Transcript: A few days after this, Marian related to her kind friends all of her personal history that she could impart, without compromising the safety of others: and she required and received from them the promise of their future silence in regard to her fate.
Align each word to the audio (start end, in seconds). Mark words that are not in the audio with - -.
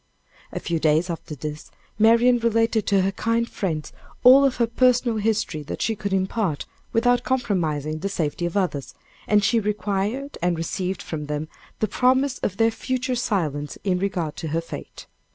A 0.51 0.59
few 0.59 0.79
days 0.79 1.11
after 1.11 1.35
this, 1.35 1.69
Marian 1.99 2.39
related 2.39 2.87
to 2.87 3.01
her 3.03 3.11
kind 3.11 3.47
friends 3.47 3.93
all 4.23 4.43
of 4.43 4.55
her 4.55 4.65
personal 4.65 5.17
history 5.17 5.61
that 5.61 5.79
she 5.79 5.95
could 5.95 6.11
impart, 6.11 6.65
without 6.91 7.23
compromising 7.23 7.99
the 7.99 8.09
safety 8.09 8.47
of 8.47 8.57
others: 8.57 8.95
and 9.27 9.43
she 9.43 9.59
required 9.59 10.39
and 10.41 10.57
received 10.57 11.03
from 11.03 11.27
them 11.27 11.49
the 11.81 11.87
promise 11.87 12.39
of 12.39 12.57
their 12.57 12.71
future 12.71 13.13
silence 13.13 13.77
in 13.83 13.99
regard 13.99 14.35
to 14.37 14.47
her 14.47 14.61
fate. 14.61 15.05